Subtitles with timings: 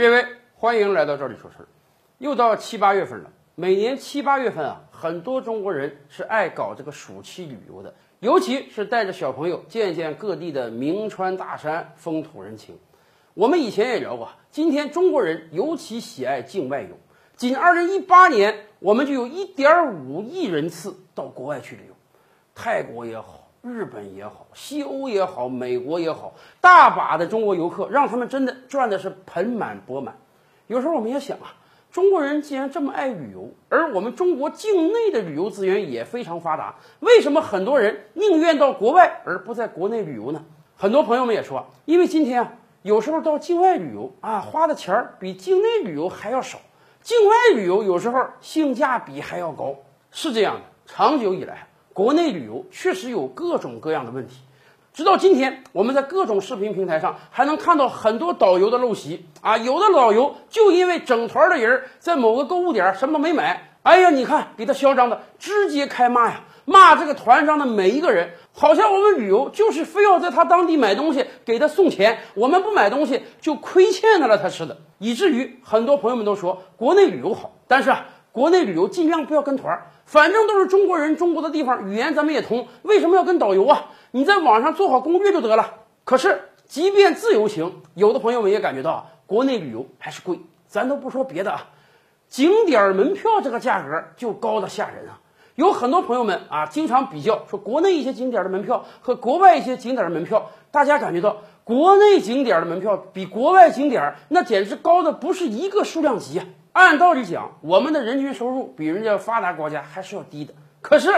[0.00, 1.68] 列位，欢迎来到这里说事儿。
[2.16, 12.78] 又到七八月份了，每年七八月份啊，很多中国人是爱搞这个暑期旅游的，尤其是带着小朋友见见各地的名川大山、风土人情。
[13.34, 16.96] 我们以前也聊过，今天中国人尤其喜爱境外游。
[17.36, 21.94] 仅2018年，我们就有一点五亿人次到国外去旅游，
[22.54, 23.49] 泰国也好。
[23.62, 30.16] 日本也好，西欧也好，美国也好，大把的中国游客，让他们真的赚的是盆满钵满。
[30.66, 31.52] 有时候我们也想啊，
[31.90, 40.42] 中国人既然这么爱旅游，而我们中国境内的旅游资源也非常发达，为什么很多人宁愿到国外而不在国内旅游呢？
[40.74, 46.58] 很多朋友们也说，因为今天啊，有时候到境外旅游啊，花的钱儿比境内旅游还要少，
[47.02, 49.74] 境外旅游有时候性价比还要高，
[50.10, 50.62] 是这样的。
[50.86, 51.66] 长久以来。
[51.92, 54.36] 国内旅游确实有各种各样的问题，
[54.92, 59.26] 直到今天，我们在各种视频平台上还能看到很多导游的陋习。
[59.40, 59.56] 啊！
[59.56, 79.86] 有的导游就因为整团的人在某个购物点什么没买，哎呀，你看给他嚣张的直接开骂呀，骂这个团上的每一个人，好像我们旅游就是非要在他当地买东西给他送钱，我们不买东西就亏欠他了他吃的，以至于很多朋友们都说国内旅游好，但是啊，国内旅游尽量不要跟团。
[80.10, 83.92] 反正都是中国人，中国的地方语言咱们也通，为什么要跟导游啊？
[84.10, 85.72] 你在网上做好攻略就得了。
[86.02, 90.40] 可是，即便自由行，有的朋友们也感觉到国内旅游还是贵。
[90.66, 91.68] 咱都不说别的啊，
[92.26, 95.20] 景点门票这个价格就高的吓人啊！
[95.54, 106.46] 有很多朋友们啊，经常比较说国内一些景点的门票和国外一些景点的门票，大家感觉到国内景点的门票比国外景点那简直高的不是一个数量级啊！
[106.72, 110.54] 按道理讲，我们的人均收入比人家发达国家还是要低的。
[110.80, 111.08] 可是，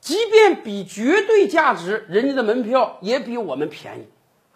[0.00, 4.06] 即便比绝对价值，人家的门票也比我们便宜。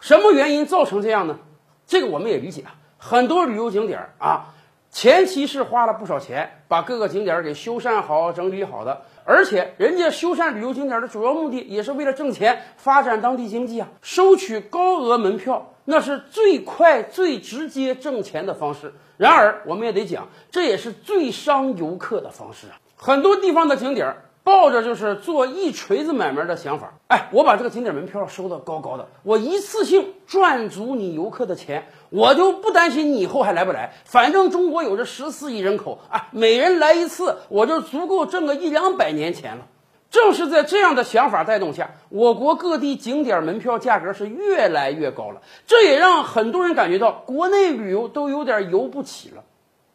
[0.01, 1.39] 什么原因造成这样呢？
[1.87, 2.75] 这个我们也理解啊。
[2.99, 4.55] 很多旅游景点啊，
[4.97, 9.03] 前期是花了不少钱，把各个景点给修缮好、整理好的。
[9.27, 13.87] 而且，人家修缮旅游景点的主要目的也是为了挣钱，发展当地经济啊。
[14.01, 18.91] 收取高额门票，那是最快、最直接挣钱的方式。
[19.19, 22.81] 然而，我们也得讲，这也是最伤游客的方式啊！
[22.97, 33.95] 很多地方的景点抱着就是做一锤子买卖的想法，哎，我把这个景点门票收的高高的，我一次性赚足你游客的钱，我就不担心你以后还来不来。
[34.05, 39.67] 反正中国有着十四亿人口啊，每人来一次，我就足够挣个一两百年钱了。
[40.11, 45.43] 正是在这样的想法带动下，我国各地景点门票价格是越来越高了。
[45.67, 49.43] 这也让很多人感觉到国内旅游都有点游不起了。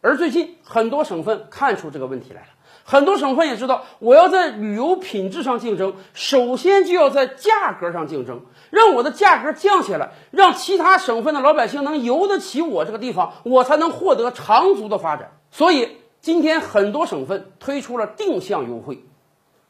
[0.02, 2.48] 而最近很多省份看出这个问题来了，
[2.84, 15.32] 很多省份也知道，我要在旅游品质上竞争，首先就要在价格上竞争，让我的价格降下来，让其他省份的老百姓能游得起我这个地方，我才能获得长足的发展。
[15.52, 19.06] 所以今天很多省份推出了定向优惠。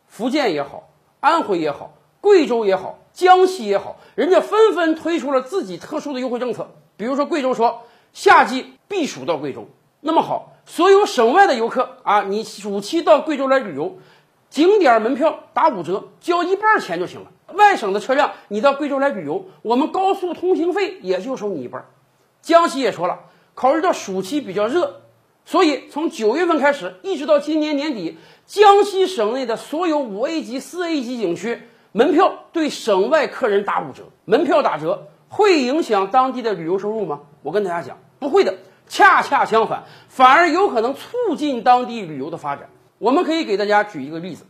[0.08, 0.90] 福建也好，
[1.20, 6.72] 安徽也好，贵州也好，江西也好，人家纷纷推出了自己特殊的优惠政策。
[6.98, 7.84] 比如说，贵州说
[8.14, 9.68] 夏季避暑到贵州，
[10.02, 13.98] 那么好，所有省外的游客啊，你暑期到贵州来旅游，
[14.50, 17.28] 景点门票打五折，交一半钱就行了。
[17.56, 21.84] 外省的车辆你到贵州来旅游，我们高速通行费也就收你一半。
[22.42, 23.20] 江西也说了，
[23.54, 25.02] 考虑到暑期比较热。
[25.44, 34.04] 所以，从九月份开始，一直到今年年底，江西省内的所有五 A 级、四 A 级景区门票对省外客人打五折。
[34.24, 37.20] 门票打折会影响当地的旅游收入吗？
[37.44, 38.56] 我跟大家讲，不会的，
[38.92, 42.68] 恰恰相反，反而有可能促进当地旅游的发展。
[42.98, 44.46] 我们可以给大家举一个例子：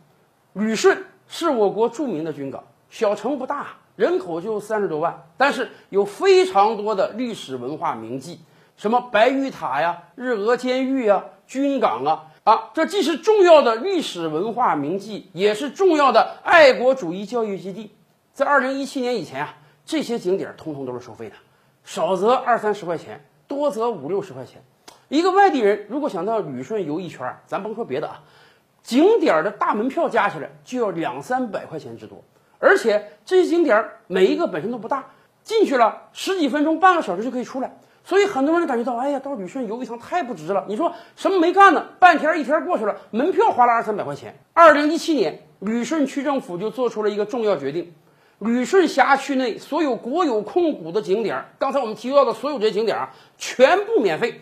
[0.54, 8.40] 旅顺是我国著名的军港，小城不大，人口就三十多万，但是有非常多的历史文化名迹。
[8.78, 17.92] 什么白玉塔呀、日俄监狱啊、军港啊啊，这既是重要的历史文化名迹，也是重要的爱国主义教育基地。
[18.34, 19.54] 在二零一七年以前啊，
[19.86, 21.36] 这些景点通通都是收费的，
[21.84, 24.64] 少则二三十块钱，多则五六十块钱。
[25.10, 28.24] 一个外地人如果想到旅顺游一圈，咱甭说别的啊，
[28.82, 32.24] 景点的大门票加起来就要两三百块钱之多。
[32.60, 35.04] 而且这些景点每一个本身都不大，
[35.44, 37.78] 进去了十几分钟、半个小时就可以出来。
[38.06, 40.64] 所以很多人感觉到，哎呀，到旅顺游一趟太不值了。
[40.70, 41.86] 你说什么没干呢？
[42.00, 44.40] 半天一天过去了，门票花了二三百块钱。
[44.54, 47.94] 二零一七年，旅顺区政府就做出了一个重要决定：
[48.42, 54.42] 旅顺辖区内所有国有控股的景点，刚才我们提到的所有这些景点啊，全部免费，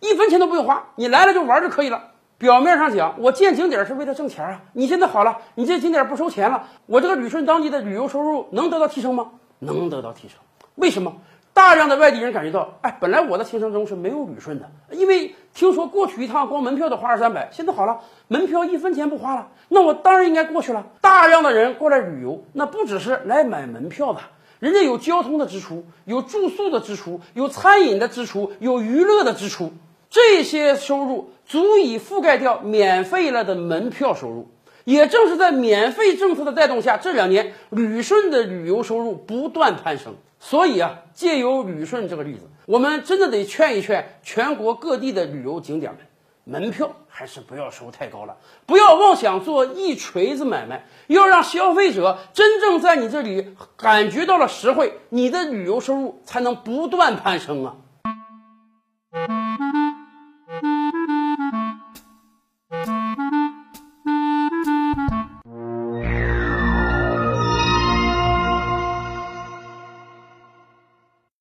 [0.00, 2.10] 一分钱都不用花，你来了就玩就可以了。
[2.36, 4.60] 表面上讲，我建景点是为了挣钱啊。
[4.74, 9.30] 你现在好了，你这景点不收钱了，我这个旅顺当地的旅游收入能得到提升吗？
[9.60, 10.36] 能得到提升。
[10.74, 11.16] 为什么？
[11.58, 20.86] 大量的外地人感觉到，哎，本来我的行程中是没有旅顺的，因为听说过去一趟光门票都花二三百，现在好了，门票一分钱不花了，那我当然应该过去了。
[21.00, 24.20] 大量的人过来旅游，那不只是来买门票的，
[24.60, 29.72] 人家有交通的支出，有住宿的支出，有餐饮的支出，有娱乐的支出，
[30.10, 34.48] 这些收入足以覆盖掉免费了的门票收入。
[34.84, 40.14] 也正是在免费政策的带动下，这两年旅顺的旅游收入不断攀升。
[40.40, 46.00] 所以啊，借由旅顺这个例子，我们真的得劝一劝全国各地的旅游景点们，
[46.44, 57.74] 门票还是不要收太高了，不要妄想做一锤子买卖，要让消费者真正在你这里感觉到了实惠，你的旅游收入才能不断攀升啊。